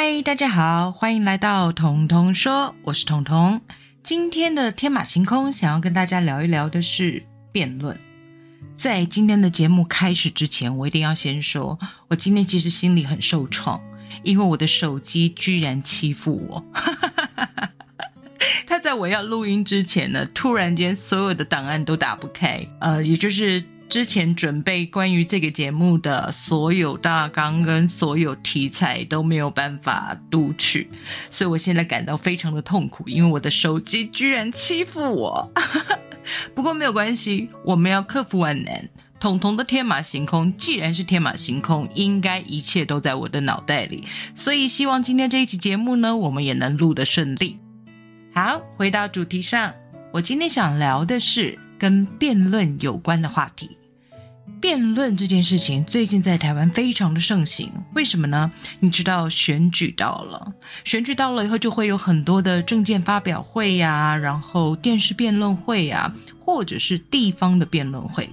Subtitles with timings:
[0.00, 3.60] 嗨，大家好，欢迎来到彤彤说，我是彤彤。
[4.00, 7.98] 今天的天马行空，想要跟大家聊一聊的是辩论。
[8.76, 11.76] 在今天的节目开始之前，我一定要先说，
[12.06, 13.82] 我今天其实心里很受创，
[14.22, 16.64] 因为我的手机居然欺负我。
[18.68, 23.64] 他在我要录音之前呢，突然间所有的档案都打不开，呃，也就是。
[23.88, 30.90] 之前准备关于这个节目的所有大纲跟所有题材都没有办法读取，
[31.30, 35.50] 所以我现在感到非常的痛苦，因为我的手机居然欺负我。
[36.54, 38.88] 不过没有关系，我们要克服万难。
[39.18, 47.58] 彤彤的天马行空，既然是天马行空，应该一切都在我的脑袋里，所以希望今天这一期节目呢，我们也能录得顺利。
[48.34, 49.72] 好，回到主题上，
[50.12, 53.77] 我今天想聊的是跟辩论有关的话题。
[54.60, 58.50] 辩论这件事情最近在台湾非常的盛行，为什么呢？
[58.80, 60.52] 你知道选举到了，
[60.84, 68.28] 选举到了以后就会有很多的政见发表会呀，然后电视辩论会呀，或者是地方的辩论会。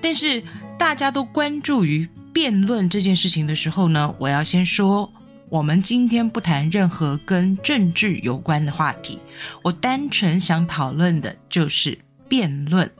[0.00, 0.42] 但是
[0.78, 5.12] 大家都关注于辩论这件事情的时候呢，我要先说，
[5.48, 9.18] 我们今天不谈任何跟政治有关的话题，
[9.62, 11.96] 我单纯想讨论的就是
[12.28, 12.90] 辩论。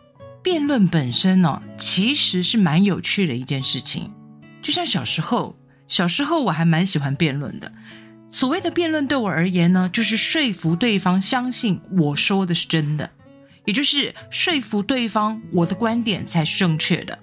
[0.42, 4.12] 辩论本身呢，其实是蛮有趣的一件事情。
[4.60, 7.72] 就像小时候，小时候我还蛮喜欢辩论的。
[8.30, 13.10] 所谓的辩论对我而言呢，就是说服对方相信我说的是真的，
[13.66, 17.18] 也就是说服对方我的观点才是正确的。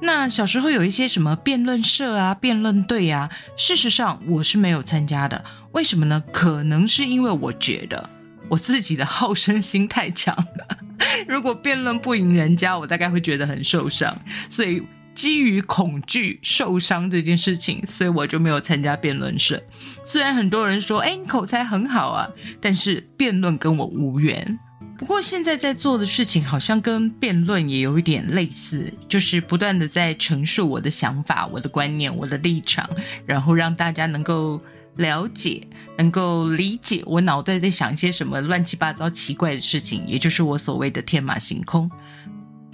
[0.00, 5.44] 那小时候有一些什么辩论社啊、辩论队啊，事实上我是没有参加的。
[5.72, 6.22] 为什么呢？
[6.32, 8.08] 可能是因为我觉得
[8.48, 10.78] 我自己的好胜心太强了。
[11.28, 14.16] 如果辩论不赢人家，我大概会觉得很受伤。
[14.48, 14.82] 所以
[15.14, 19.62] 基于恐惧受伤这件事情，所以我就没有参加辩论社。
[20.04, 22.28] 虽然很多人说：“哎，你口才很好啊！”
[22.60, 24.58] 但是辩论跟我无缘。
[24.98, 32.88] 不过现在在做的事情好像跟辩论也有一点类似，就是不断的在陈述我的想法、我的观念、我的立场，
[33.26, 34.60] 然后让大家能够。
[34.96, 35.66] 了解，
[35.96, 41.90] 能够理解我脑袋在想一些什么乱七八糟、奇怪的事情，也就是我所谓的天马行空。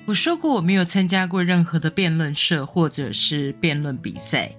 [0.06, 4.54] 我说过，我没有参加过任何的辩论社或者是辩论比赛，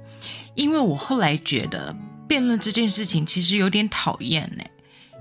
[0.55, 1.95] 因为我后来觉得
[2.27, 4.63] 辩论这件事情其实有点讨厌呢，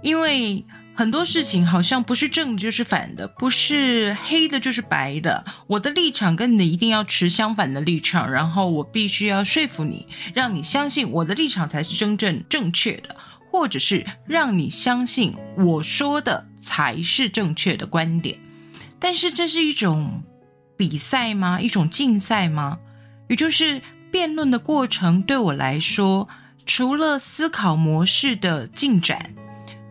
[0.02, 0.64] 因为。
[0.98, 5.44] 很多事情好像不是正就是反的，不是黑的就是白的。
[5.68, 13.14] 我的立场跟你的一定要持相反的立场，然后我必须要说服你，让你相信我的立场才是真正正确的，
[13.52, 18.36] 或者是让你相信我说的才是正确的观点。
[18.98, 20.24] 但是这是一种
[20.76, 21.60] 比赛吗？
[21.60, 22.80] 一种竞赛吗？
[23.28, 26.28] 也就是辩论的过程对我来说，
[26.66, 29.36] 除了思考模式的进展。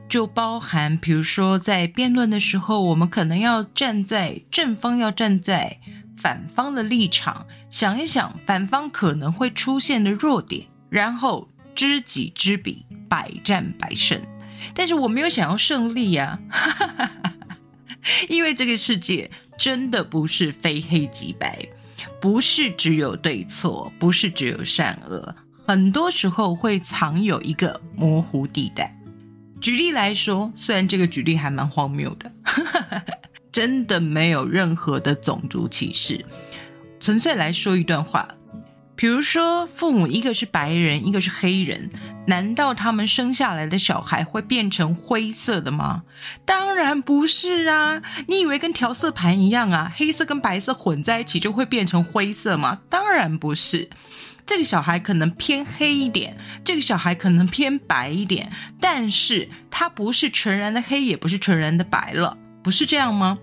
[0.10, 5.80] 就包含，比如说在辩论的时候，我们可能要站在正方，要站在
[6.16, 14.22] 反方的立场，想一想反方可能会出现的弱点，然后知己知彼，百战百胜。
[14.74, 16.40] 但是我没有想要胜利呀，
[18.30, 21.68] 因为这个世界真的不是非黑即白，
[22.20, 25.36] 不是只有对错，不是只有善恶，
[25.68, 28.97] 很多时候会藏有一个模糊地带。
[29.60, 32.32] 举例来说，虽然这个举例还蛮荒谬的，
[33.52, 36.26] 真的没有任何的种族歧视，
[37.00, 38.28] 纯粹来说一段话。
[38.96, 41.92] 比如说，父母一个是白人，一个是黑人，
[42.26, 46.02] 难道他们生下来的小孩会变成灰色的吗？
[46.46, 48.02] 当然不是啊！
[48.28, 49.94] 你以为跟调色盘一样啊？
[49.96, 52.80] 黑色跟白色混在一起就会变成灰色吗？
[52.90, 53.88] 当然不是。
[54.48, 63.38] 这个小孩可能偏黑一点，这个小孩可能偏白一点，但是他不是纯然的黑，也不是纯然的白了，不是这样吗？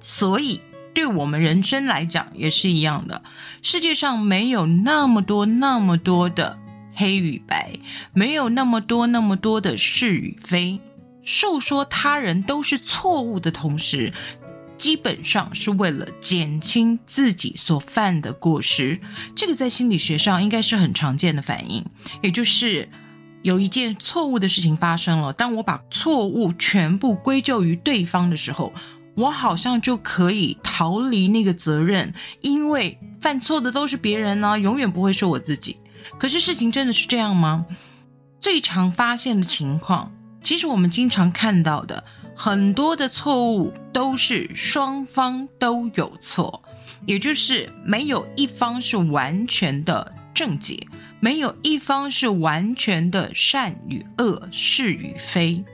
[0.00, 0.60] 所以
[0.92, 3.22] 对我们人生来讲也是一样的，
[3.62, 6.58] 世界上没有那么多那么多的
[6.92, 7.78] 黑与白，
[8.12, 10.80] 没有那么多那么多的是与非，
[11.22, 14.12] 诉说他人都是错误的同时。
[14.78, 19.00] 基本上是为了减轻自己所犯的过失，
[19.34, 21.84] 这个在心理学上应该是很常见的反应。
[22.22, 22.88] 也就是
[23.42, 28.72] 有一件错误的事情发生了，当我把错误全部归咎于对方的时候，
[29.16, 35.80] 我好像就可以逃离那个责任，因为犯错的都是别人呢，永远不会是我自己。
[36.18, 37.66] 可是事情真的是这样吗？
[38.40, 40.12] 最常发现的情况，
[40.44, 42.04] 其实我们经常看到的。
[42.40, 46.62] 很多的错误都是双方都有错，
[47.04, 50.86] 也就是没有一方是完全的正解，
[51.18, 55.64] 没有一方是完全的善与恶、是与非。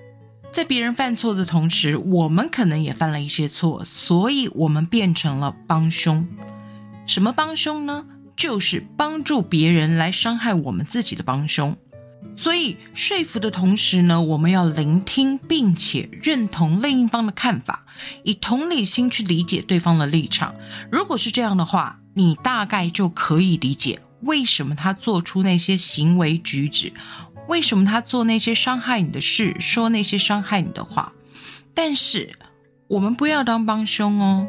[0.51, 6.27] 在别人犯错的同时，我们可能也犯了一些错，所以我们变成了帮凶。
[7.05, 8.07] 什么帮凶呢？
[8.35, 11.77] 就是帮助别人来伤害我们自己的帮凶。
[12.37, 17.87] 所以说服的同时呢，我们要聆听并且认同另一方的看法，
[18.23, 20.55] 以同理心去理解对方的立场。
[20.91, 26.93] 如果是这样的话，你大概就可以理解为什么他做出那些行为举止，
[27.49, 31.13] 为什么他做那些伤害你的事，说那些伤害你的话。
[31.73, 32.37] 但是
[32.89, 34.47] 我们不要当帮凶哦。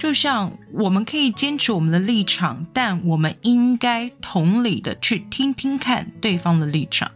[0.00, 7.10] 就像我们可以坚持我们的立场，但我们应该同理的去听听看对方的立场。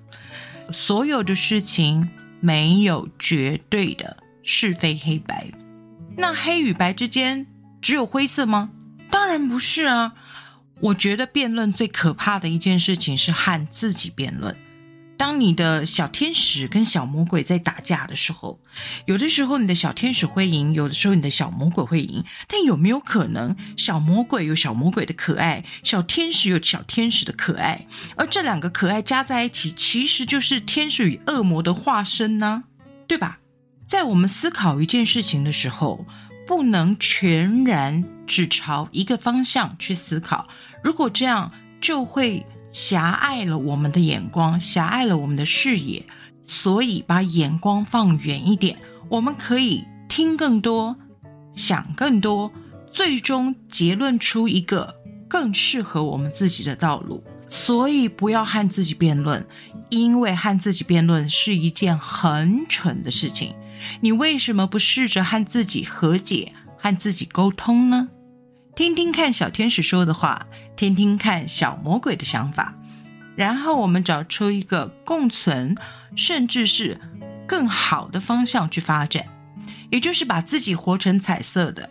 [0.70, 2.10] 所有的事情
[2.40, 5.46] 没有绝对的是非黑白，
[6.14, 7.46] 那黑与白之间
[7.80, 8.68] 只有灰色吗？
[9.08, 10.12] 当然不是啊！
[10.80, 14.54] 我觉得辩论最可怕的一件事情是和自己辩论。
[15.16, 18.58] 当你的小天使跟小魔鬼在打架的时候，
[19.06, 22.24] 有的时候你的小天使会赢，有的时候你的小魔鬼会赢。
[22.48, 32.64] 但有没有可能，小魔鬼有小魔鬼的可爱，小天使有小天使的可爱，而这两个可爱加在一起，其实就是天使与恶魔的化身呢？
[33.06, 33.38] 对吧？
[33.86, 36.04] 在我们思考一件事情的时候，
[36.46, 40.48] 不能全然只朝一个方向去思考，
[40.82, 42.44] 如果这样，就会。
[42.74, 46.04] 狭隘了我们的眼光，狭隘了我们的视野，
[46.42, 48.76] 所以把眼光放远一点，
[49.08, 50.96] 我们可以听更多，
[51.52, 52.50] 想更多，
[52.90, 54.92] 最终结论出一个
[55.28, 57.22] 更适合我们自己的道路。
[57.46, 59.46] 所以不要和自己辩论，
[59.90, 63.54] 因为和自己辩论是一件很蠢的事情。
[64.00, 68.08] 你为什么不试着和自己和解，和自己沟通呢？
[68.76, 72.74] 听听看小天使说的话，听听看小魔鬼的想法，
[73.36, 75.76] 然后我们找出一个共存，
[76.16, 77.00] 甚至是
[77.46, 79.26] 更好的方向去发展，
[79.92, 81.88] 也就是把自己活成彩色的。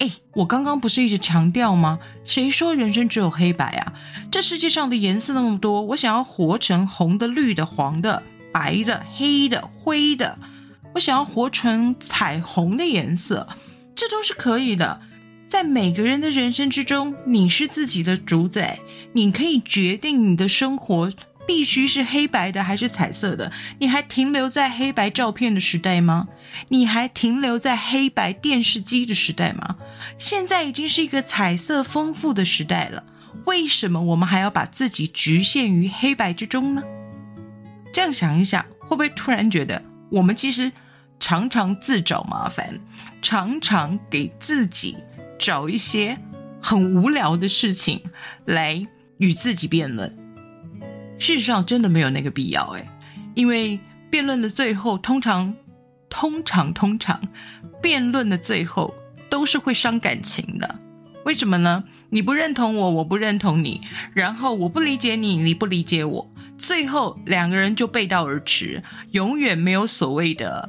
[0.00, 2.00] 哎，我刚刚不是一直强调吗？
[2.24, 3.92] 谁说人生只有黑白啊？
[4.32, 10.36] 这世界上的颜色那么多，我想要活成红的、绿的、黄的、白的、黑的、灰的，
[10.94, 13.46] 我想要活成彩虹的颜色，
[13.94, 15.00] 这都是可以的。
[15.48, 18.78] 在每个人的人生之中，你是自己的主宰，
[19.12, 21.12] 你可以决定你的生活
[21.46, 23.52] 必须是黑白的还是彩色的。
[23.78, 26.26] 你还停留在黑白照片的时代吗？
[26.68, 29.76] 你还停留在黑白电视机的时代吗？
[30.18, 33.04] 现在已经是一个彩色丰富的时代了，
[33.44, 36.82] 为什么我们还要把自己局限于黑白之中呢？
[37.92, 39.80] 这样想一想，会不会突然觉得
[40.10, 40.72] 我们其实
[41.20, 42.80] 常常自找麻烦，
[43.22, 44.96] 常常给自己。
[45.38, 46.18] 找一些
[46.62, 48.00] 很无聊的事情
[48.44, 48.86] 来
[49.18, 50.14] 与自己辩论，
[51.18, 52.88] 事实上真的没有那个必要哎，
[53.34, 53.78] 因为
[54.10, 55.54] 辩论的最后通常、
[56.08, 57.20] 通常、通常，
[57.82, 58.94] 辩论的最后
[59.28, 60.80] 都是会伤感情的。
[61.24, 61.84] 为什么呢？
[62.10, 63.80] 你不认同我，我不认同你，
[64.12, 68.82] 然后我不理解你，你不理解我，最后两个人就背道而驰，
[69.12, 70.68] 永远没有所谓的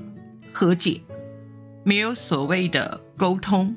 [0.53, 1.01] 和解，
[1.83, 3.75] 没有所谓的沟通。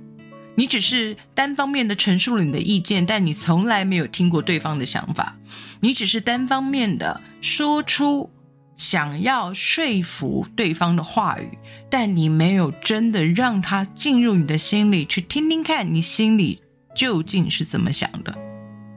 [0.59, 5.37] 你只是单方面的陈述了你的意见，但你从来没有听过对方的想法。
[5.79, 8.29] 你只是单方面的说出
[8.75, 11.57] 想要说服对方的话语，
[11.89, 16.61] 但你没有真的让他进入你的心里去听听看，你心里
[16.93, 18.37] 究竟是怎么想的。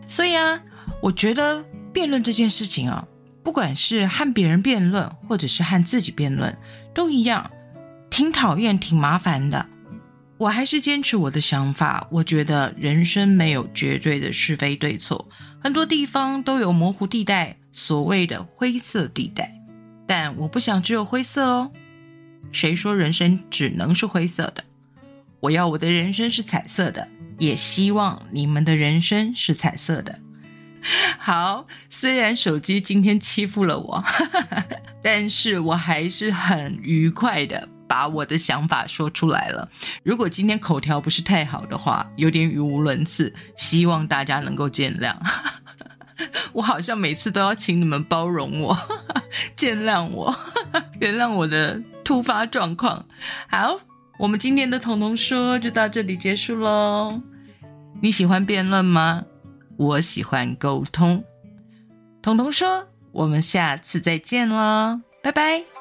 [0.07, 0.59] 所以啊，
[0.99, 1.63] 我觉得
[1.93, 3.05] 辩论这件事情啊，
[3.43, 6.57] 不管是和别人辩论，或者是和自己辩论，
[6.91, 7.51] 都一样，
[8.09, 9.67] 挺讨厌、挺麻烦的。
[10.41, 12.07] 我还是坚持我的想法。
[12.10, 15.29] 我觉得人生没有绝对的是非对错，
[15.60, 19.53] 很多地方都有模糊地带，所谓的灰色地带。
[20.07, 21.71] 但我不想只有灰色哦。
[22.51, 24.63] 谁说人生只能是灰色的？
[25.41, 27.07] 我要我的人生是彩色的，
[27.38, 30.17] 也希望你们的人生是彩色的。
[31.19, 34.03] 好，虽然手机今天欺负了我，
[35.03, 37.69] 但是我还是很愉快的。
[37.91, 39.67] 把我的想法说出来了。
[40.01, 45.13] 如果今天口条不是太好的话，有点语无伦次，希望大家能够见谅。
[46.53, 48.77] 我好像每次都要请你们包容我，
[49.57, 50.33] 见谅我，
[51.01, 53.05] 原谅我的突发状况。
[53.50, 53.77] 好，
[54.17, 57.21] 我们今天的彤彤说就到这里结束喽。
[58.01, 59.25] 你喜欢辩论吗？
[59.75, 61.25] 我喜欢沟通。
[62.21, 65.80] 彤彤说，我们下次再见喽，拜拜。